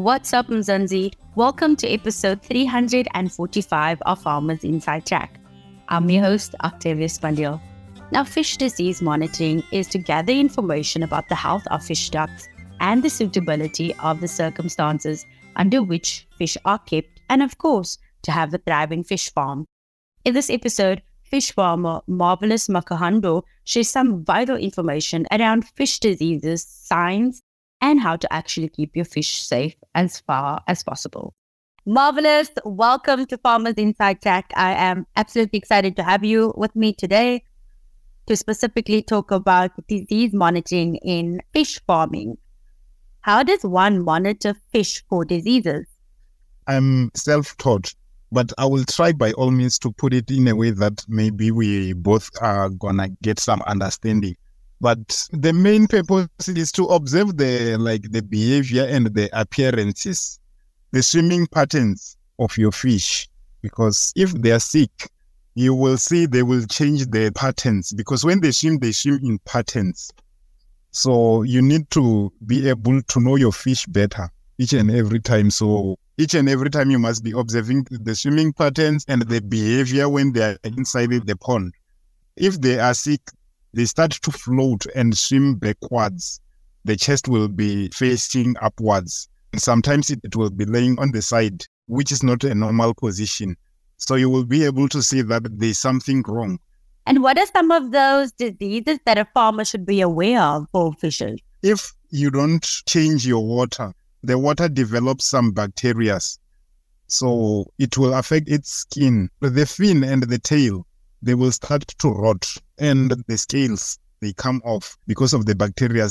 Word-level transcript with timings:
What's 0.00 0.32
up, 0.32 0.46
Mzansi? 0.46 1.12
Welcome 1.34 1.76
to 1.76 1.86
episode 1.86 2.40
345 2.40 4.00
of 4.06 4.22
Farmers 4.22 4.64
Inside 4.64 5.04
Track. 5.04 5.38
I'm 5.90 6.08
your 6.08 6.24
host, 6.24 6.54
Octavius 6.64 7.18
Pandil. 7.18 7.60
Now, 8.10 8.24
fish 8.24 8.56
disease 8.56 9.02
monitoring 9.02 9.62
is 9.72 9.88
to 9.88 9.98
gather 9.98 10.32
information 10.32 11.02
about 11.02 11.28
the 11.28 11.34
health 11.34 11.66
of 11.70 11.84
fish 11.84 12.06
stocks 12.06 12.48
and 12.80 13.02
the 13.02 13.10
suitability 13.10 13.94
of 13.96 14.22
the 14.22 14.26
circumstances 14.26 15.26
under 15.56 15.82
which 15.82 16.26
fish 16.38 16.56
are 16.64 16.78
kept, 16.78 17.20
and 17.28 17.42
of 17.42 17.58
course, 17.58 17.98
to 18.22 18.30
have 18.30 18.54
a 18.54 18.58
thriving 18.58 19.04
fish 19.04 19.30
farm. 19.30 19.66
In 20.24 20.32
this 20.32 20.48
episode, 20.48 21.02
fish 21.24 21.52
farmer 21.52 22.00
Marvellous 22.06 22.68
Makhando 22.68 23.42
shares 23.64 23.90
some 23.90 24.24
vital 24.24 24.56
information 24.56 25.26
around 25.30 25.68
fish 25.68 25.98
diseases, 25.98 26.64
signs, 26.64 27.42
and 27.80 28.00
how 28.00 28.16
to 28.16 28.32
actually 28.32 28.68
keep 28.68 28.94
your 28.94 29.04
fish 29.04 29.42
safe 29.42 29.74
as 29.94 30.20
far 30.20 30.62
as 30.66 30.82
possible. 30.82 31.34
Marvellous, 31.86 32.50
welcome 32.64 33.26
to 33.26 33.38
Farmers 33.38 33.74
Inside 33.74 34.20
Track. 34.20 34.52
I 34.54 34.72
am 34.72 35.06
absolutely 35.16 35.58
excited 35.58 35.96
to 35.96 36.02
have 36.02 36.24
you 36.24 36.52
with 36.56 36.76
me 36.76 36.92
today 36.92 37.42
to 38.26 38.36
specifically 38.36 39.02
talk 39.02 39.30
about 39.30 39.72
disease 39.88 40.32
monitoring 40.32 40.96
in 40.96 41.40
fish 41.52 41.80
farming. 41.86 42.36
How 43.22 43.42
does 43.42 43.62
one 43.64 44.04
monitor 44.04 44.54
fish 44.72 45.02
for 45.08 45.24
diseases? 45.24 45.86
I'm 46.66 47.10
self 47.16 47.56
taught, 47.56 47.94
but 48.30 48.52
I 48.58 48.66
will 48.66 48.84
try 48.84 49.12
by 49.12 49.32
all 49.32 49.50
means 49.50 49.78
to 49.80 49.90
put 49.90 50.12
it 50.12 50.30
in 50.30 50.48
a 50.48 50.54
way 50.54 50.70
that 50.70 51.04
maybe 51.08 51.50
we 51.50 51.94
both 51.94 52.30
are 52.40 52.68
gonna 52.68 53.08
get 53.22 53.40
some 53.40 53.62
understanding. 53.62 54.36
But 54.80 55.28
the 55.32 55.52
main 55.52 55.86
purpose 55.86 56.48
is 56.48 56.72
to 56.72 56.86
observe 56.86 57.36
the 57.36 57.76
like 57.78 58.10
the 58.10 58.22
behavior 58.22 58.84
and 58.84 59.06
the 59.08 59.28
appearances, 59.38 60.40
the 60.92 61.02
swimming 61.02 61.46
patterns 61.46 62.16
of 62.38 62.56
your 62.56 62.72
fish. 62.72 63.28
Because 63.60 64.12
if 64.16 64.32
they 64.32 64.52
are 64.52 64.60
sick, 64.60 65.10
you 65.54 65.74
will 65.74 65.98
see 65.98 66.24
they 66.24 66.42
will 66.42 66.64
change 66.66 67.06
their 67.06 67.30
patterns 67.30 67.92
because 67.92 68.24
when 68.24 68.40
they 68.40 68.52
swim, 68.52 68.78
they 68.78 68.92
swim 68.92 69.20
in 69.22 69.38
patterns. 69.40 70.10
So 70.92 71.42
you 71.42 71.60
need 71.60 71.90
to 71.90 72.32
be 72.46 72.68
able 72.68 73.02
to 73.02 73.20
know 73.20 73.36
your 73.36 73.52
fish 73.52 73.84
better 73.86 74.30
each 74.58 74.72
and 74.72 74.90
every 74.90 75.20
time. 75.20 75.50
So 75.50 75.98
each 76.16 76.34
and 76.34 76.48
every 76.48 76.70
time 76.70 76.90
you 76.90 76.98
must 76.98 77.22
be 77.22 77.32
observing 77.32 77.86
the 77.90 78.14
swimming 78.14 78.54
patterns 78.54 79.04
and 79.08 79.22
the 79.22 79.40
behavior 79.42 80.08
when 80.08 80.32
they 80.32 80.42
are 80.42 80.58
inside 80.64 81.10
the 81.26 81.36
pond. 81.36 81.74
If 82.36 82.60
they 82.60 82.78
are 82.78 82.94
sick, 82.94 83.20
they 83.72 83.84
start 83.84 84.12
to 84.12 84.30
float 84.30 84.86
and 84.94 85.16
swim 85.16 85.56
backwards. 85.56 86.40
The 86.84 86.96
chest 86.96 87.28
will 87.28 87.48
be 87.48 87.88
facing 87.88 88.56
upwards. 88.60 89.28
And 89.52 89.60
sometimes 89.60 90.10
it, 90.10 90.20
it 90.24 90.36
will 90.36 90.50
be 90.50 90.64
laying 90.64 90.98
on 90.98 91.12
the 91.12 91.22
side, 91.22 91.64
which 91.86 92.10
is 92.12 92.22
not 92.22 92.44
a 92.44 92.54
normal 92.54 92.94
position. 92.94 93.56
So 93.96 94.14
you 94.14 94.30
will 94.30 94.44
be 94.44 94.64
able 94.64 94.88
to 94.88 95.02
see 95.02 95.22
that 95.22 95.42
there's 95.58 95.78
something 95.78 96.22
wrong. 96.26 96.58
And 97.06 97.22
what 97.22 97.38
are 97.38 97.46
some 97.46 97.70
of 97.70 97.90
those 97.90 98.32
diseases 98.32 98.98
that 99.04 99.18
a 99.18 99.24
farmer 99.34 99.64
should 99.64 99.84
be 99.84 100.00
aware 100.00 100.40
of 100.40 100.68
for 100.70 100.92
fishes? 100.94 101.40
If 101.62 101.92
you 102.10 102.30
don't 102.30 102.62
change 102.86 103.26
your 103.26 103.44
water, 103.44 103.92
the 104.22 104.38
water 104.38 104.68
develops 104.68 105.26
some 105.26 105.52
bacteria. 105.52 106.18
So 107.06 107.66
it 107.78 107.98
will 107.98 108.14
affect 108.14 108.48
its 108.48 108.70
skin, 108.70 109.28
the 109.40 109.66
fin 109.66 110.04
and 110.04 110.22
the 110.22 110.38
tail 110.38 110.86
they 111.22 111.34
will 111.34 111.52
start 111.52 111.86
to 111.98 112.08
rot 112.10 112.54
and 112.78 113.12
the 113.26 113.38
scales 113.38 113.98
they 114.20 114.32
come 114.32 114.60
off 114.64 114.96
because 115.06 115.32
of 115.32 115.46
the 115.46 115.54
bacteria. 115.54 116.08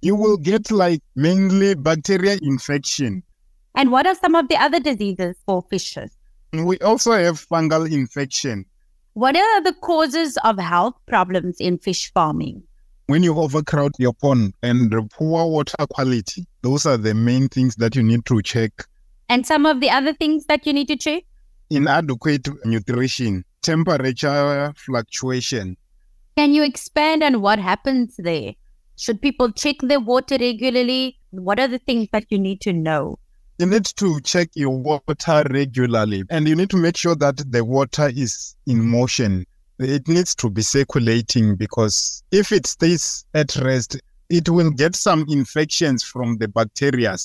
You 0.00 0.14
will 0.14 0.36
get 0.36 0.70
like 0.70 1.02
mainly 1.16 1.74
bacteria 1.74 2.38
infection. 2.42 3.22
And 3.74 3.90
what 3.90 4.06
are 4.06 4.14
some 4.14 4.34
of 4.34 4.48
the 4.48 4.56
other 4.56 4.80
diseases 4.80 5.36
for 5.44 5.62
fishes? 5.70 6.10
We 6.52 6.78
also 6.78 7.12
have 7.12 7.34
fungal 7.34 7.90
infection. 7.90 8.64
What 9.14 9.36
are 9.36 9.62
the 9.62 9.72
causes 9.74 10.38
of 10.44 10.58
health 10.58 10.94
problems 11.06 11.56
in 11.58 11.78
fish 11.78 12.12
farming? 12.12 12.62
When 13.06 13.22
you 13.22 13.34
overcrowd 13.38 13.92
your 13.98 14.12
pond 14.12 14.54
and 14.62 14.92
poor 15.10 15.46
water 15.50 15.86
quality, 15.90 16.46
those 16.62 16.86
are 16.86 16.96
the 16.96 17.14
main 17.14 17.48
things 17.48 17.76
that 17.76 17.96
you 17.96 18.02
need 18.02 18.24
to 18.26 18.42
check. 18.42 18.70
And 19.28 19.46
some 19.46 19.66
of 19.66 19.80
the 19.80 19.90
other 19.90 20.12
things 20.12 20.46
that 20.46 20.66
you 20.66 20.72
need 20.72 20.88
to 20.88 20.96
check? 20.96 21.24
Inadequate 21.70 22.48
nutrition 22.64 23.44
temperature 23.62 24.72
fluctuation. 24.76 25.76
Can 26.36 26.52
you 26.52 26.62
expand 26.62 27.22
on 27.22 27.40
what 27.40 27.58
happens 27.58 28.16
there? 28.18 28.54
Should 28.96 29.20
people 29.20 29.52
check 29.52 29.76
their 29.82 30.00
water 30.00 30.36
regularly? 30.38 31.18
What 31.30 31.60
are 31.60 31.68
the 31.68 31.78
things 31.78 32.08
that 32.12 32.26
you 32.30 32.38
need 32.38 32.60
to 32.62 32.72
know? 32.72 33.18
You 33.58 33.66
need 33.66 33.86
to 33.86 34.20
check 34.20 34.50
your 34.54 34.70
water 34.70 35.44
regularly 35.50 36.24
and 36.30 36.46
you 36.48 36.54
need 36.54 36.70
to 36.70 36.76
make 36.76 36.96
sure 36.96 37.16
that 37.16 37.42
the 37.50 37.64
water 37.64 38.08
is 38.14 38.54
in 38.66 38.88
motion. 38.88 39.44
It 39.78 40.08
needs 40.08 40.34
to 40.36 40.50
be 40.50 40.62
circulating 40.62 41.56
because 41.56 42.22
if 42.30 42.52
it 42.52 42.66
stays 42.66 43.24
at 43.34 43.56
rest, 43.56 44.00
it 44.28 44.48
will 44.48 44.70
get 44.70 44.94
some 44.94 45.24
infections 45.28 46.02
from 46.02 46.38
the 46.38 46.48
bacteria 46.48 47.16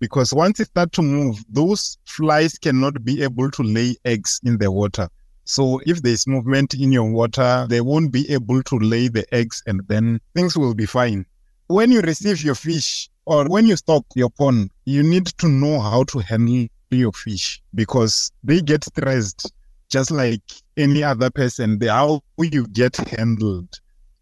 because 0.00 0.34
once 0.34 0.60
it 0.60 0.68
starts 0.68 0.96
to 0.96 1.02
move, 1.02 1.42
those 1.48 1.98
flies 2.04 2.58
cannot 2.58 3.04
be 3.04 3.22
able 3.22 3.50
to 3.50 3.62
lay 3.62 3.96
eggs 4.04 4.40
in 4.44 4.58
the 4.58 4.70
water. 4.70 5.08
So 5.44 5.80
if 5.86 6.02
there's 6.02 6.26
movement 6.26 6.74
in 6.74 6.90
your 6.90 7.10
water, 7.10 7.66
they 7.68 7.80
won't 7.80 8.12
be 8.12 8.30
able 8.32 8.62
to 8.62 8.78
lay 8.78 9.08
the 9.08 9.26
eggs 9.34 9.62
and 9.66 9.82
then 9.88 10.20
things 10.34 10.56
will 10.56 10.74
be 10.74 10.86
fine. 10.86 11.26
When 11.66 11.92
you 11.92 12.00
receive 12.00 12.42
your 12.42 12.54
fish 12.54 13.10
or 13.26 13.48
when 13.48 13.66
you 13.66 13.76
stock 13.76 14.04
your 14.14 14.30
pond, 14.30 14.70
you 14.84 15.02
need 15.02 15.26
to 15.26 15.48
know 15.48 15.80
how 15.80 16.04
to 16.04 16.18
handle 16.20 16.66
your 16.90 17.12
fish 17.12 17.62
because 17.74 18.32
they 18.42 18.60
get 18.60 18.84
stressed 18.84 19.52
just 19.90 20.10
like 20.10 20.42
any 20.76 21.02
other 21.02 21.30
person. 21.30 21.78
They 21.78 21.88
how 21.88 22.22
you 22.38 22.66
get 22.68 22.96
handled. 22.96 23.68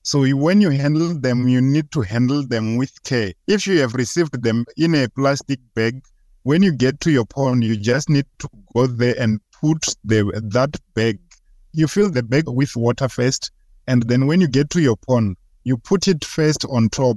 So 0.03 0.27
when 0.34 0.60
you 0.60 0.71
handle 0.71 1.15
them, 1.15 1.47
you 1.47 1.60
need 1.60 1.93
to 1.93 2.00
handle 2.00 2.44
them 2.44 2.77
with 2.77 3.00
care. 3.04 3.33
If 3.47 3.69
you 3.69 3.81
have 3.81 3.94
received 3.94 4.43
them 4.43 4.65
in 4.77 4.97
a 4.97 5.09
plastic 5.09 5.60
bag, 5.75 6.03
when 6.43 6.65
you 6.65 6.72
get 6.72 6.99
to 7.00 7.10
your 7.12 7.25
pond, 7.25 7.62
you 7.62 7.77
just 7.77 8.10
need 8.10 8.27
to 8.41 8.49
go 8.75 8.89
there 8.89 9.15
and 9.19 9.41
put 9.62 9.94
the 10.04 10.40
that 10.52 10.76
bag, 10.94 11.18
you 11.72 11.86
fill 11.86 12.10
the 12.10 12.22
bag 12.22 12.48
with 12.48 12.74
water 12.76 13.08
first, 13.08 13.50
and 13.86 14.02
then 14.02 14.26
when 14.26 14.40
you 14.40 14.48
get 14.48 14.70
to 14.70 14.82
your 14.82 14.96
pond, 14.96 15.36
you 15.64 15.76
put 15.76 16.08
it 16.08 16.24
first 16.24 16.64
on 16.68 16.88
top 16.88 17.16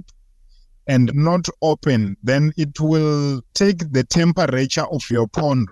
and 0.87 1.11
not 1.13 1.47
open. 1.61 2.15
Then 2.23 2.53
it 2.55 2.79
will 2.79 3.41
take 3.55 3.91
the 3.91 4.03
temperature 4.03 4.85
of 4.85 5.01
your 5.09 5.27
pond, 5.27 5.69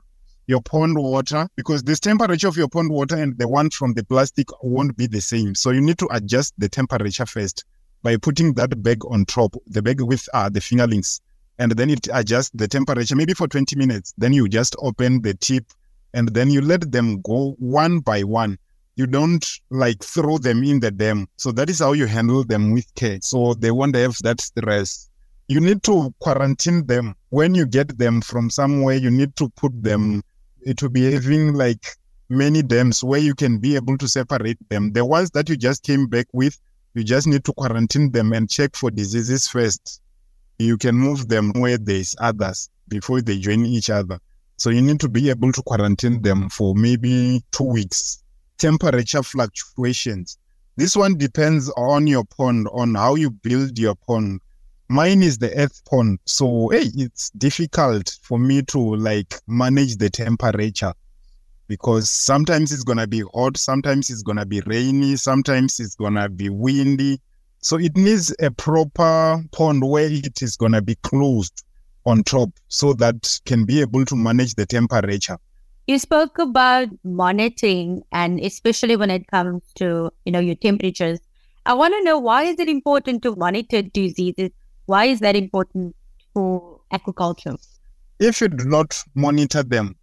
your 0.48 0.62
pond 0.62 0.98
water, 0.98 1.48
because 1.56 1.84
this 1.84 2.00
temperature 2.00 2.48
of 2.48 2.58
your 2.58 2.68
pond 2.68 2.90
water 2.90 3.16
and 3.16 3.38
the 3.38 3.48
one 3.48 3.70
from 3.70 3.94
the 3.94 4.04
plastic 4.04 4.48
won't 4.64 4.98
be 4.98 5.08
the 5.08 5.22
same. 5.22 5.54
So 5.56 5.70
you 5.70 5.82
need 5.82 6.00
to 6.00 6.08
adjust 6.12 6.56
the 6.58 6.70
temperature 6.70 7.28
first 7.28 7.66
by 8.02 8.18
putting 8.18 8.54
that 8.56 8.82
bag 8.82 9.06
on 9.06 9.26
top, 9.26 9.56
the 9.68 9.82
bag 9.82 10.02
with 10.02 10.28
uh, 10.34 10.50
the 10.50 10.60
fingerlings, 10.60 11.22
and 11.60 11.72
then 11.74 11.92
it 11.92 12.08
adjusts 12.12 12.52
the 12.56 12.68
temperature 12.68 13.16
maybe 13.16 13.34
for 13.34 13.48
20 13.48 13.76
minutes. 13.76 14.14
Then 14.18 14.34
you 14.34 14.50
just 14.50 14.76
open 14.80 15.22
the 15.22 15.36
tip 15.36 15.66
and 16.14 16.30
then 16.30 16.50
you 16.50 16.62
let 16.62 16.92
them 16.92 17.22
go 17.22 17.56
one 17.60 18.00
by 18.00 18.24
one. 18.24 18.58
You 18.96 19.08
don't 19.08 19.46
like 19.72 20.04
throw 20.04 20.38
them 20.38 20.64
in 20.64 20.80
the 20.80 20.92
dam. 20.92 21.28
So 21.38 21.52
that 21.54 21.70
is 21.70 21.80
how 21.80 21.94
you 21.94 22.06
handle 22.06 22.44
them 22.44 22.72
with 22.72 22.94
care. 22.96 23.18
So 23.22 23.56
they 23.56 23.72
won't 23.72 23.96
have 23.96 24.16
that 24.22 24.40
stress. 24.40 25.10
You 25.48 25.60
need 25.60 25.82
to 25.84 26.14
quarantine 26.20 26.86
them. 26.86 27.16
When 27.30 27.56
you 27.56 27.66
get 27.66 27.98
them 27.98 28.22
from 28.22 28.50
somewhere, 28.50 28.96
you 28.96 29.10
need 29.10 29.36
to 29.38 29.50
put 29.50 29.72
them, 29.82 30.24
it 30.62 30.82
will 30.82 30.90
be 30.90 31.12
having 31.12 31.54
like 31.54 31.86
many 32.30 32.62
dams 32.62 33.04
where 33.04 33.20
you 33.20 33.34
can 33.34 33.58
be 33.58 33.76
able 33.76 33.98
to 33.98 34.08
separate 34.08 34.58
them. 34.70 34.94
The 34.94 35.04
ones 35.04 35.32
that 35.32 35.50
you 35.50 35.58
just 35.58 35.84
came 35.84 36.08
back 36.08 36.28
with, 36.32 36.60
you 36.94 37.04
just 37.04 37.28
need 37.28 37.44
to 37.46 37.54
quarantine 37.54 38.12
them 38.12 38.32
and 38.34 38.50
check 38.50 38.76
for 38.76 38.92
diseases 38.92 39.48
first. 39.48 40.02
You 40.60 40.78
can 40.78 40.96
move 40.96 41.28
them 41.28 41.52
where 41.54 41.80
there's 41.80 42.16
others 42.20 42.70
before 42.88 43.22
they 43.22 43.40
join 43.40 43.66
each 43.66 43.90
other. 43.90 44.20
So 44.58 44.70
you 44.70 44.82
need 44.82 45.00
to 45.02 45.10
be 45.10 45.30
able 45.30 45.52
to 45.52 45.62
quarantine 45.64 46.22
them 46.22 46.50
for 46.50 46.76
maybe 46.76 47.44
two 47.52 47.64
weeks. 47.66 48.24
Temperature 48.58 49.24
fluctuations. 49.24 50.38
This 50.76 50.96
one 50.96 51.18
depends 51.18 51.70
on 51.78 52.08
your 52.08 52.24
pond, 52.26 52.68
on 52.72 52.96
how 52.96 53.16
you 53.16 53.30
build 53.30 53.78
your 53.78 53.96
pond. 53.96 54.42
Mine 54.90 55.24
is 55.24 55.38
the 55.38 55.56
earth 55.58 55.82
pond. 55.86 56.20
So 56.26 56.70
hey, 56.70 56.90
it's 56.96 57.30
difficult 57.32 58.18
for 58.22 58.40
me 58.40 58.62
to 58.64 58.80
like 58.96 59.36
manage 59.48 59.98
the 59.98 60.10
temperature 60.10 60.94
because 61.68 62.10
sometimes 62.10 62.72
it's 62.72 62.84
gonna 62.84 63.08
be 63.08 63.24
hot, 63.34 63.58
sometimes 63.58 64.10
it's 64.10 64.24
gonna 64.24 64.46
be 64.46 64.62
rainy, 64.62 65.16
sometimes 65.16 65.80
it's 65.80 65.96
gonna 65.96 66.30
be 66.30 66.50
windy. 66.50 67.20
So 67.60 67.80
it 67.80 67.96
needs 67.96 68.36
a 68.40 68.52
proper 68.52 69.44
pond 69.52 69.88
where 69.88 70.10
it 70.10 70.42
is 70.42 70.58
gonna 70.58 70.82
be 70.82 70.96
closed 70.96 71.64
on 72.06 72.24
top 72.24 72.50
so 72.68 72.94
that 72.94 73.40
can 73.46 73.66
be 73.66 73.82
able 73.82 74.06
to 74.06 74.16
manage 74.16 74.56
the 74.56 74.66
temperature. 74.66 75.38
You 75.88 76.00
spoke 76.00 76.40
about 76.40 76.90
monitoring 77.04 78.04
and 78.12 78.40
especially 78.40 78.96
when 78.96 79.10
it 79.10 79.28
comes 79.28 79.62
to, 79.76 80.12
you 80.26 80.32
know, 80.32 80.40
your 80.40 80.56
temperatures. 80.56 81.20
I 81.66 81.74
want 81.74 81.94
to 81.94 82.04
know 82.04 82.20
why 82.20 82.44
is 82.44 82.60
it 82.60 82.70
important 82.70 83.24
to 83.24 83.36
monitor 83.36 83.82
diseases? 83.82 84.52
Why 84.86 85.06
is 85.06 85.20
that 85.20 85.36
important 85.36 85.96
for 86.34 86.82
aquaculture? 86.92 87.58
if 88.20 88.42
you 88.42 88.48
do 88.48 88.66
not 88.66 89.04
monitor 89.16 89.64
them, 89.64 89.96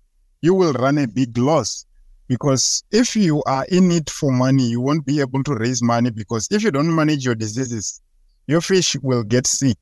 you 0.43 0.55
will 0.55 0.73
run 0.75 0.99
a 0.99 1.07
big 1.07 1.37
loss. 1.39 1.87
Because 2.29 2.85
if 2.93 3.17
you 3.17 3.43
are 3.45 3.65
in 3.71 3.91
it 3.91 4.09
for 4.09 4.31
money, 4.31 4.65
you 4.65 4.81
won't 4.81 5.05
be 5.05 5.21
able 5.21 5.43
to 5.45 5.55
raise 5.55 5.83
money 5.83 6.11
because 6.11 6.47
if 6.51 6.63
you 6.63 6.71
don't 6.71 6.95
manage 6.95 7.25
your 7.25 7.35
diseases, 7.35 8.01
your 8.47 8.61
fish 8.61 8.95
will 9.03 9.25
get 9.25 9.47
sick 9.47 9.79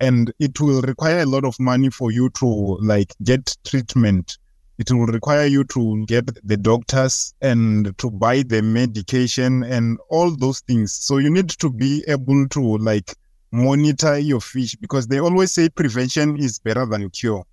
and 0.00 0.32
it 0.38 0.60
will 0.60 0.82
require 0.82 1.20
a 1.20 1.26
lot 1.26 1.44
of 1.44 1.58
money 1.58 1.90
for 1.90 2.10
you 2.10 2.30
to 2.30 2.46
like 2.80 3.14
get 3.22 3.56
treatment. 3.64 4.38
It 4.78 4.90
will 4.90 5.06
require 5.06 5.46
you 5.46 5.64
to 5.64 6.04
get 6.06 6.28
the 6.46 6.56
doctors 6.56 7.34
and 7.40 7.96
to 7.98 8.10
buy 8.10 8.42
the 8.42 8.60
medication 8.60 9.62
and 9.62 9.98
all 10.10 10.36
those 10.36 10.60
things. 10.60 10.92
So 10.92 11.16
you 11.16 11.30
need 11.30 11.48
to 11.48 11.70
be 11.70 12.04
able 12.08 12.46
to 12.48 12.76
like 12.76 13.14
monitor 13.52 14.18
your 14.18 14.40
fish 14.40 14.76
because 14.76 15.06
they 15.06 15.18
always 15.18 15.52
say 15.52 15.70
prevention 15.70 16.36
is 16.38 16.58
better 16.58 16.84
than 16.84 17.08
cure. 17.10 17.44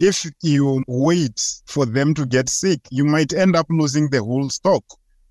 If 0.00 0.26
you 0.42 0.82
wait 0.88 1.62
for 1.66 1.86
them 1.86 2.14
to 2.14 2.26
get 2.26 2.48
sick 2.48 2.80
you 2.90 3.04
might 3.04 3.32
end 3.32 3.54
up 3.54 3.66
losing 3.70 4.10
the 4.10 4.24
whole 4.24 4.50
stock. 4.50 4.82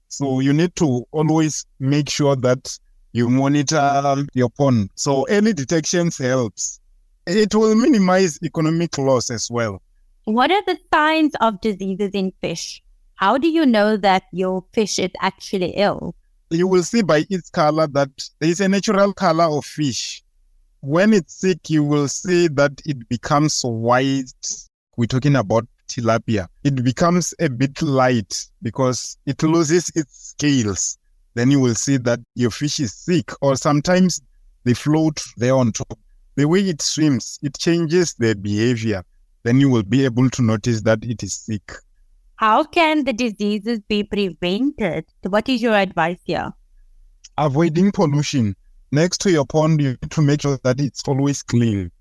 So 0.07 0.39
you 0.39 0.53
need 0.53 0.75
to 0.77 1.06
always 1.12 1.65
make 1.79 2.09
sure 2.09 2.38
that 2.38 2.79
you 3.13 3.29
monitor 3.29 4.25
your 4.33 4.49
pond. 4.49 4.89
So 4.95 5.23
any 5.23 5.53
detections 5.53 6.17
helps. 6.17 6.79
It 7.27 7.53
will 7.53 7.75
minimize 7.75 8.39
economic 8.43 8.97
loss 8.97 9.29
as 9.29 9.49
well. 9.51 9.81
What 10.25 10.51
are 10.51 10.63
the 10.65 10.77
signs 10.93 11.33
of 11.41 11.61
diseases 11.61 12.11
in 12.13 12.31
fish? 12.41 12.81
How 13.15 13.37
do 13.37 13.47
you 13.47 13.65
know 13.65 13.97
that 13.97 14.23
your 14.31 14.63
fish 14.73 14.97
is 14.97 15.11
actually 15.19 15.71
ill? 15.71 16.15
You 16.49 16.67
will 16.67 16.83
see 16.83 17.01
by 17.01 17.25
its 17.29 17.49
color 17.49 17.87
that 17.87 18.09
there 18.39 18.49
is 18.49 18.59
a 18.59 18.67
natural 18.67 19.13
color 19.13 19.45
of 19.45 19.65
fish. 19.65 20.23
When 20.81 21.13
it's 21.13 21.39
sick, 21.39 21.69
you 21.69 21.83
will 21.83 22.07
see 22.07 22.47
that 22.49 22.81
it 22.85 23.07
becomes 23.07 23.61
white. 23.61 24.33
We're 24.97 25.05
talking 25.05 25.35
about 25.35 25.67
tilapia. 25.87 26.47
It 26.63 26.83
becomes 26.83 27.33
a 27.39 27.49
bit 27.49 27.81
light 27.81 28.47
because 28.61 29.17
it 29.25 29.43
loses 29.43 29.91
its 29.95 30.29
scales 30.29 30.97
then 31.33 31.51
you 31.51 31.59
will 31.59 31.75
see 31.75 31.97
that 31.97 32.19
your 32.35 32.51
fish 32.51 32.79
is 32.79 32.93
sick, 32.93 33.31
or 33.41 33.55
sometimes 33.55 34.21
they 34.63 34.73
float 34.73 35.21
there 35.37 35.55
on 35.55 35.71
top. 35.71 35.97
The 36.35 36.45
way 36.45 36.61
it 36.61 36.81
swims, 36.81 37.39
it 37.41 37.57
changes 37.57 38.13
their 38.15 38.35
behavior. 38.35 39.03
Then 39.43 39.59
you 39.59 39.69
will 39.69 39.83
be 39.83 40.05
able 40.05 40.29
to 40.29 40.41
notice 40.41 40.81
that 40.83 41.03
it 41.03 41.23
is 41.23 41.33
sick. 41.33 41.71
How 42.35 42.63
can 42.63 43.03
the 43.03 43.13
diseases 43.13 43.79
be 43.87 44.03
prevented? 44.03 45.05
What 45.23 45.47
is 45.49 45.61
your 45.61 45.75
advice 45.75 46.17
here? 46.23 46.51
Avoiding 47.37 47.91
pollution. 47.91 48.55
Next 48.91 49.19
to 49.21 49.31
your 49.31 49.45
pond, 49.45 49.81
you 49.81 49.89
need 50.01 50.11
to 50.11 50.21
make 50.21 50.41
sure 50.41 50.59
that 50.63 50.79
it's 50.79 51.07
always 51.07 51.43
clean. 51.43 51.91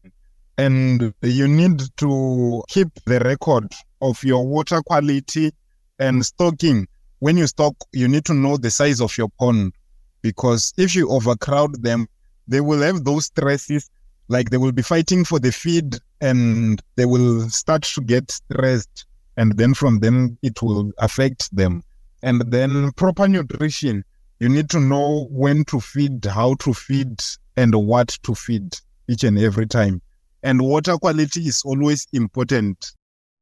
And 0.58 1.14
you 1.22 1.46
need 1.48 1.82
to 1.98 2.62
keep 2.68 2.88
the 3.06 3.20
record 3.20 3.72
of 4.02 4.22
your 4.24 4.46
water 4.46 4.82
quality 4.82 5.52
and 5.98 6.24
stocking 6.24 6.86
when 7.20 7.36
you 7.36 7.46
stock, 7.46 7.74
you 7.92 8.08
need 8.08 8.24
to 8.24 8.34
know 8.34 8.56
the 8.56 8.70
size 8.70 9.00
of 9.00 9.16
your 9.16 9.28
pond 9.38 9.74
because 10.22 10.72
if 10.76 10.94
you 10.94 11.08
overcrowd 11.10 11.82
them, 11.82 12.06
they 12.48 12.60
will 12.60 12.80
have 12.80 13.04
those 13.04 13.26
stresses. 13.26 13.88
Like 14.28 14.50
they 14.50 14.56
will 14.56 14.72
be 14.72 14.82
fighting 14.82 15.24
for 15.24 15.38
the 15.38 15.52
feed 15.52 15.96
and 16.20 16.82
they 16.96 17.04
will 17.04 17.48
start 17.50 17.82
to 17.82 18.00
get 18.00 18.30
stressed. 18.30 19.06
And 19.36 19.56
then 19.56 19.74
from 19.74 20.00
then 20.00 20.38
it 20.42 20.62
will 20.62 20.92
affect 20.98 21.54
them. 21.54 21.82
And 22.22 22.40
then 22.50 22.92
proper 22.92 23.28
nutrition. 23.28 24.04
You 24.38 24.48
need 24.48 24.70
to 24.70 24.80
know 24.80 25.26
when 25.30 25.64
to 25.66 25.80
feed, 25.80 26.24
how 26.24 26.54
to 26.60 26.72
feed, 26.72 27.22
and 27.56 27.74
what 27.74 28.08
to 28.22 28.34
feed 28.34 28.74
each 29.08 29.24
and 29.24 29.38
every 29.38 29.66
time. 29.66 30.00
And 30.42 30.62
water 30.62 30.96
quality 30.96 31.40
is 31.40 31.62
always 31.64 32.06
important. 32.14 32.92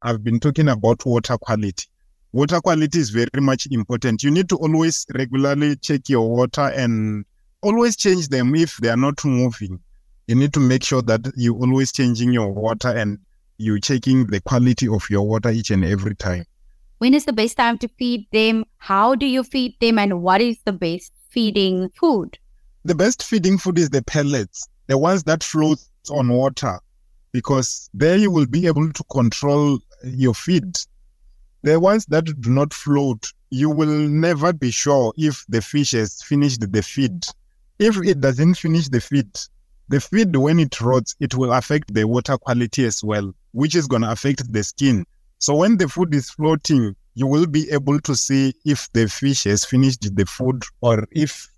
I've 0.03 0.25
been 0.25 0.41
talking 0.41 0.69
about 0.69 1.07
water 1.07 1.39
quality 1.39 1.87
water 2.33 2.61
quality 2.61 2.99
is 2.99 3.11
very 3.11 3.29
much 3.41 3.67
important. 3.71 4.23
You 4.23 4.31
need 4.31 4.49
to 4.51 4.57
always 4.57 5.07
regularly 5.15 5.77
check 5.77 6.09
your 6.09 6.29
water 6.29 6.73
and 6.75 7.25
always 7.63 7.97
change 7.97 8.29
them 8.29 8.55
if 8.55 8.77
they 8.79 8.89
are 8.89 8.97
not 8.97 9.25
moving. 9.25 9.81
You 10.27 10.35
need 10.35 10.53
to 10.55 10.61
make 10.61 10.85
sure 10.85 11.03
that 11.03 11.33
you 11.37 11.55
always 11.55 11.93
changing 11.93 12.33
your 12.33 12.53
water 12.53 12.89
and 12.89 13.19
you 13.57 13.81
checking 13.81 14.27
the 14.27 14.41
quality 14.41 14.87
of 14.89 15.09
your 15.11 15.27
water 15.27 15.51
each 15.51 15.71
and 15.71 15.85
every 15.85 16.15
time. 16.15 16.45
When 16.99 17.15
is 17.15 17.25
the 17.25 17.33
best 17.33 17.57
time 17.57 17.79
to 17.79 17.89
feed 17.89 18.27
them? 18.33 18.65
How 18.79 19.15
do 19.15 19.27
you 19.27 19.43
feed 19.43 19.77
them 19.81 19.99
and 19.99 20.23
what 20.23 20.41
is 20.41 20.59
the 20.65 20.73
best 20.73 21.13
feeding 21.31 21.89
food? 21.91 22.39
The 22.85 22.95
best 22.95 23.25
feeding 23.25 23.59
food 23.59 23.79
is 23.79 23.91
the 23.91 24.03
pellets, 24.03 24.69
the 24.87 24.99
ones 24.99 25.25
that 25.25 25.43
float 25.43 25.79
on 26.11 26.29
water 26.29 26.79
because 27.33 27.91
there 27.95 28.17
you 28.17 28.31
will 28.31 28.47
be 28.47 28.67
able 28.67 28.93
to 28.93 29.05
control 29.05 29.79
your 30.05 30.35
feed 30.35 30.77
the 31.63 31.79
ones 31.81 32.07
that 32.07 32.25
do 32.41 32.51
not 32.51 32.73
float, 32.73 33.33
you 33.51 33.71
will 33.71 34.09
never 34.09 34.53
be 34.53 34.71
sure 34.71 35.13
if 35.17 35.45
the 35.49 35.61
fish 35.61 35.93
has 35.93 36.23
finished 36.23 36.73
the 36.73 36.83
feed. 36.83 37.25
If 37.79 37.97
it 37.99 38.21
doesn't 38.21 38.55
finish 38.57 38.89
the 38.89 39.01
feed, 39.01 39.29
the 39.89 40.01
feed, 40.01 40.37
when 40.37 40.59
it 40.59 40.81
rots, 40.81 41.17
it 41.21 41.35
will 41.35 41.53
affect 41.53 41.95
the 41.95 42.07
water 42.07 42.37
quality 42.37 42.85
as 42.85 43.03
well, 43.03 43.33
which 43.53 43.75
is 43.75 43.87
going 43.87 44.03
to 44.03 44.11
affect 44.11 44.53
the 44.53 44.63
skin. 44.63 45.07
So 45.39 45.57
when 45.57 45.79
the 45.79 45.89
food 45.89 46.15
is 46.15 46.31
floating, 46.31 46.95
you 47.15 47.27
will 47.27 47.47
be 47.47 47.71
able 47.71 48.01
to 48.01 48.15
see 48.15 48.55
if 48.65 48.89
the 48.93 49.09
fish 49.09 49.45
has 49.45 49.65
finished 49.65 50.15
the 50.15 50.27
food 50.27 50.63
or 50.83 51.07
if 51.13 51.49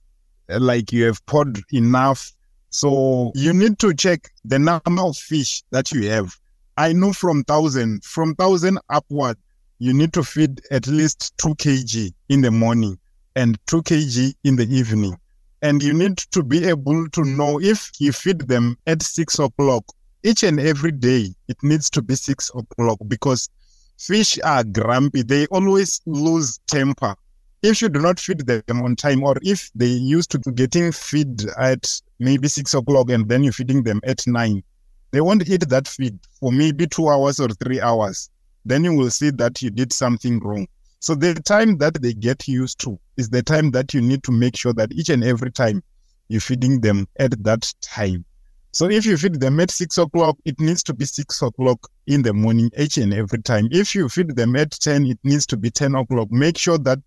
like 0.48 0.92
you 0.92 1.04
have 1.04 1.24
poured 1.26 1.60
enough. 1.72 2.32
So 2.70 3.32
you 3.34 3.52
need 3.52 3.78
to 3.80 3.92
check 3.94 4.30
the 4.44 4.58
number 4.58 5.02
of 5.02 5.16
fish 5.16 5.62
that 5.70 5.90
you 5.92 6.08
have. 6.10 6.36
I 6.76 6.92
know 6.92 7.12
from 7.12 7.44
thousand, 7.44 8.04
from 8.04 8.34
thousand 8.36 8.78
upward, 8.88 9.36
you 9.82 9.94
need 9.94 10.12
to 10.12 10.22
feed 10.22 10.60
at 10.70 10.86
least 10.86 11.32
2 11.38 11.54
kg 11.54 12.12
in 12.28 12.42
the 12.42 12.50
morning 12.50 12.98
and 13.34 13.58
2 13.66 13.82
kg 13.82 14.34
in 14.44 14.56
the 14.56 14.68
evening. 14.68 15.16
And 15.62 15.82
you 15.82 15.94
need 15.94 16.18
to 16.18 16.42
be 16.42 16.66
able 16.66 17.08
to 17.08 17.24
know 17.24 17.58
if 17.58 17.90
you 17.98 18.12
feed 18.12 18.40
them 18.40 18.76
at 18.86 19.02
6 19.02 19.38
o'clock 19.38 19.84
each 20.22 20.42
and 20.42 20.60
every 20.60 20.92
day, 20.92 21.34
it 21.48 21.56
needs 21.62 21.88
to 21.90 22.02
be 22.02 22.14
6 22.14 22.50
o'clock 22.54 22.98
because 23.08 23.48
fish 23.98 24.38
are 24.44 24.64
grumpy. 24.64 25.22
They 25.22 25.46
always 25.46 26.02
lose 26.04 26.60
temper. 26.66 27.14
If 27.62 27.80
you 27.80 27.88
do 27.88 28.00
not 28.00 28.20
feed 28.20 28.40
them 28.46 28.82
on 28.82 28.96
time, 28.96 29.22
or 29.22 29.36
if 29.40 29.70
they 29.74 29.86
used 29.86 30.30
to 30.32 30.38
getting 30.52 30.92
feed 30.92 31.46
at 31.58 31.90
maybe 32.18 32.48
6 32.48 32.74
o'clock 32.74 33.08
and 33.08 33.26
then 33.30 33.44
you're 33.44 33.54
feeding 33.54 33.82
them 33.82 34.00
at 34.04 34.26
9, 34.26 34.62
they 35.12 35.22
won't 35.22 35.48
eat 35.48 35.70
that 35.70 35.88
feed 35.88 36.18
for 36.38 36.52
maybe 36.52 36.86
two 36.86 37.08
hours 37.08 37.40
or 37.40 37.48
three 37.48 37.80
hours 37.80 38.28
then 38.64 38.84
you 38.84 38.94
will 38.94 39.10
see 39.10 39.30
that 39.30 39.62
you 39.62 39.70
did 39.70 39.92
something 39.92 40.40
wrong. 40.40 40.66
So 41.00 41.14
the 41.14 41.34
time 41.34 41.78
that 41.78 42.02
they 42.02 42.12
get 42.12 42.46
used 42.46 42.78
to 42.80 42.98
is 43.16 43.30
the 43.30 43.42
time 43.42 43.70
that 43.70 43.94
you 43.94 44.02
need 44.02 44.22
to 44.24 44.32
make 44.32 44.56
sure 44.56 44.74
that 44.74 44.92
each 44.92 45.08
and 45.08 45.24
every 45.24 45.50
time 45.50 45.82
you're 46.28 46.42
feeding 46.42 46.80
them 46.80 47.08
at 47.18 47.42
that 47.42 47.72
time. 47.80 48.24
So 48.72 48.88
if 48.88 49.06
you 49.06 49.16
feed 49.16 49.40
them 49.40 49.58
at 49.60 49.70
six 49.70 49.98
o'clock, 49.98 50.36
it 50.44 50.60
needs 50.60 50.82
to 50.84 50.94
be 50.94 51.06
six 51.06 51.40
o'clock 51.42 51.88
in 52.06 52.22
the 52.22 52.32
morning 52.34 52.70
each 52.78 52.98
and 52.98 53.14
every 53.14 53.42
time. 53.42 53.68
If 53.72 53.94
you 53.94 54.08
feed 54.08 54.36
them 54.36 54.54
at 54.56 54.72
10, 54.72 55.06
it 55.06 55.18
needs 55.24 55.46
to 55.46 55.56
be 55.56 55.70
10 55.70 55.94
o'clock. 55.94 56.30
Make 56.30 56.58
sure 56.58 56.78
that 56.78 56.98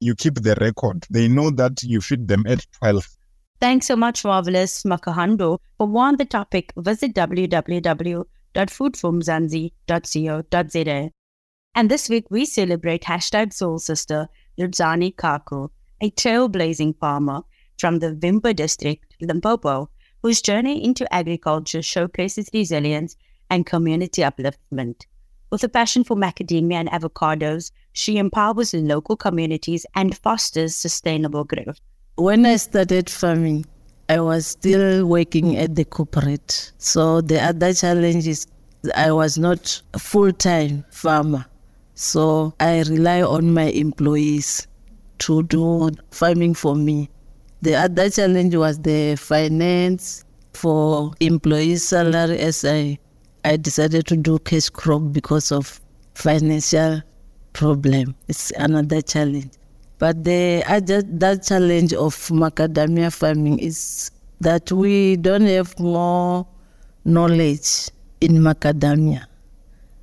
you 0.00 0.14
keep 0.14 0.34
the 0.34 0.54
record. 0.60 1.06
They 1.10 1.26
know 1.26 1.50
that 1.50 1.82
you 1.82 2.00
feed 2.00 2.28
them 2.28 2.44
at 2.46 2.64
12. 2.80 3.08
Thanks 3.60 3.86
so 3.86 3.96
much, 3.96 4.24
Marvellous 4.24 4.84
Makhando. 4.84 5.58
For 5.78 5.88
more 5.88 6.04
on 6.04 6.16
the 6.18 6.24
topic, 6.24 6.72
visit 6.76 7.14
www 7.14 8.24
www.foodformzansi.co.za. 8.58 11.10
And 11.74 11.90
this 11.90 12.08
week 12.08 12.30
we 12.30 12.44
celebrate 12.44 13.02
hashtag 13.04 13.52
Soul 13.52 13.78
Sister 13.78 14.28
Ludzani 14.58 15.14
Kaku, 15.14 15.68
a 16.00 16.10
trailblazing 16.10 16.98
farmer 16.98 17.42
from 17.78 18.00
the 18.00 18.14
Vhembe 18.14 18.56
district, 18.56 19.14
Limpopo, 19.20 19.88
whose 20.22 20.42
journey 20.42 20.84
into 20.84 21.06
agriculture 21.14 21.82
showcases 21.82 22.50
resilience 22.52 23.14
and 23.50 23.64
community 23.64 24.22
upliftment. 24.22 25.06
With 25.50 25.62
a 25.62 25.68
passion 25.68 26.02
for 26.04 26.16
macadamia 26.16 26.74
and 26.74 26.90
avocados, 26.90 27.70
she 27.92 28.18
empowers 28.18 28.74
local 28.74 29.16
communities 29.16 29.86
and 29.94 30.18
fosters 30.18 30.74
sustainable 30.74 31.44
growth. 31.44 31.78
When 32.16 32.44
I 32.44 32.56
started 32.56 33.08
farming, 33.08 33.64
I 34.10 34.20
was 34.20 34.46
still 34.46 35.06
working 35.06 35.58
at 35.58 35.74
the 35.74 35.84
corporate. 35.84 36.72
So 36.78 37.20
the 37.20 37.42
other 37.42 37.74
challenge 37.74 38.26
is 38.26 38.46
I 38.96 39.12
was 39.12 39.36
not 39.36 39.82
a 39.92 39.98
full 39.98 40.32
time 40.32 40.84
farmer. 40.90 41.44
So 41.94 42.54
I 42.58 42.82
rely 42.82 43.22
on 43.22 43.52
my 43.52 43.64
employees 43.64 44.66
to 45.18 45.42
do 45.42 45.90
farming 46.10 46.54
for 46.54 46.74
me. 46.74 47.10
The 47.60 47.74
other 47.74 48.08
challenge 48.08 48.54
was 48.54 48.78
the 48.78 49.16
finance 49.16 50.24
for 50.54 51.12
employees' 51.20 51.86
salary 51.86 52.38
as 52.38 52.64
I, 52.64 52.98
I 53.44 53.56
decided 53.56 54.06
to 54.06 54.16
do 54.16 54.38
cash 54.38 54.70
crop 54.70 55.02
because 55.12 55.52
of 55.52 55.80
financial 56.14 57.02
problem. 57.52 58.14
It's 58.28 58.52
another 58.52 59.02
challenge. 59.02 59.50
But 59.98 60.22
the 60.22 60.62
that 60.66 61.42
challenge 61.42 61.92
of 61.92 62.14
macadamia 62.28 63.12
farming 63.12 63.58
is 63.58 64.10
that 64.40 64.70
we 64.70 65.16
don't 65.16 65.46
have 65.46 65.78
more 65.80 66.46
knowledge 67.04 67.90
in 68.20 68.38
macadamia. 68.38 69.26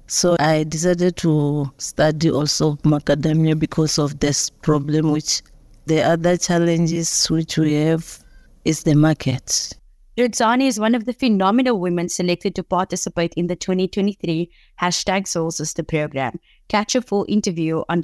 So 0.08 0.36
I 0.40 0.66
decided 0.66 1.16
to 1.18 1.72
study 1.78 2.30
also 2.30 2.76
macadamia 2.84 3.58
because 3.58 3.98
of 3.98 4.20
this 4.20 4.50
problem, 4.50 5.12
which 5.12 5.42
the 5.86 6.04
other 6.04 6.36
challenges 6.38 7.28
which 7.28 7.58
we 7.58 7.74
have 7.74 8.20
is 8.66 8.84
the 8.84 8.96
market. 8.96 9.72
Ridzani 10.18 10.68
is 10.68 10.80
one 10.80 10.96
of 10.96 11.06
the 11.06 11.14
phenomenal 11.14 11.80
women 11.80 12.10
selected 12.10 12.56
to 12.56 12.64
participate 12.64 13.34
in 13.36 13.48
the 13.48 13.56
2023 13.56 14.50
hashtag 14.82 15.28
Soul 15.28 15.52
Sister 15.52 15.84
program. 15.84 16.40
Catch 16.70 16.96
a 16.96 17.02
full 17.02 17.26
interview 17.28 17.84
on 17.90 18.02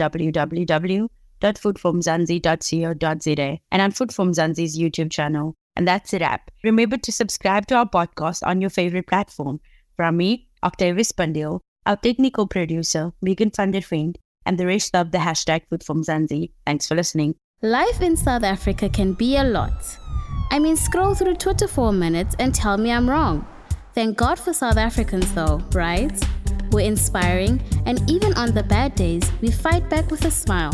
www.foodformzansi.co.za 1.42 3.58
and 3.72 3.82
on 3.82 3.92
Food 3.92 4.14
for 4.14 4.26
Mzansi's 4.26 4.78
YouTube 4.78 5.12
channel. 5.12 5.56
And 5.76 5.88
that's 5.88 6.14
a 6.14 6.20
wrap. 6.20 6.52
Remember 6.64 6.98
to 6.98 7.12
subscribe 7.12 7.66
to 7.68 7.76
our 7.76 7.90
podcast 7.90 8.46
on 8.46 8.62
your 8.62 8.70
favorite 8.70 9.08
platform. 9.08 9.60
From 9.96 10.18
me, 10.18 10.48
Octavius 10.64 11.12
Pandil, 11.12 11.60
our 11.86 11.98
technical 11.98 12.48
producer, 12.48 13.12
Megan 13.22 13.52
van 13.56 13.72
Veen, 13.72 14.14
and 14.46 14.58
the 14.58 14.66
rest 14.66 14.96
of 14.96 15.12
the 15.12 15.20
hashtag 15.20 15.62
Food 15.70 15.84
for 15.84 15.96
Mzansi. 15.96 16.52
Thanks 16.66 16.88
for 16.88 16.96
listening. 16.96 17.36
Life 17.62 18.02
in 18.02 18.18
South 18.18 18.44
Africa 18.44 18.90
can 18.90 19.14
be 19.14 19.38
a 19.38 19.44
lot. 19.44 19.98
I 20.50 20.60
mean, 20.60 20.76
scroll 20.76 21.16
through 21.16 21.36
Twitter 21.36 21.68
for 21.68 21.90
a 21.90 21.94
minute 21.94 22.36
and 22.40 22.54
tell 22.54 22.78
me 22.78 22.92
I'm 22.92 23.10
wrong. 23.10 23.48
Thank 23.94 24.18
God 24.18 24.40
for 24.40 24.54
South 24.54 24.78
Africans, 24.78 25.34
though, 25.34 25.62
right? 25.74 26.12
We're 26.72 26.86
inspiring, 26.86 27.62
and 27.86 28.10
even 28.10 28.34
on 28.34 28.54
the 28.54 28.64
bad 28.64 28.96
days, 28.96 29.30
we 29.42 29.52
fight 29.52 29.90
back 29.90 30.10
with 30.10 30.26
a 30.26 30.32
smile. 30.32 30.74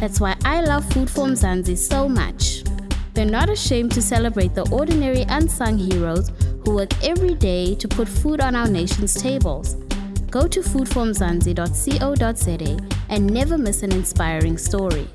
That's 0.00 0.18
why 0.18 0.34
I 0.46 0.62
love 0.62 0.90
Food 0.92 1.10
for 1.10 1.26
Mzansi 1.26 1.76
so 1.76 2.08
much. 2.08 2.64
They're 3.12 3.26
not 3.26 3.50
ashamed 3.50 3.92
to 3.92 4.00
celebrate 4.00 4.54
the 4.54 4.66
ordinary 4.70 5.26
unsung 5.28 5.76
heroes 5.76 6.30
who 6.64 6.74
work 6.74 6.88
every 7.04 7.34
day 7.34 7.74
to 7.74 7.86
put 7.86 8.08
food 8.08 8.40
on 8.40 8.56
our 8.56 8.66
nation's 8.66 9.12
tables. 9.12 9.74
Go 10.30 10.48
to 10.48 10.60
foodformzansi.co.za 10.60 12.78
and 13.10 13.26
never 13.26 13.58
miss 13.58 13.82
an 13.82 13.92
inspiring 13.92 14.56
story. 14.56 15.06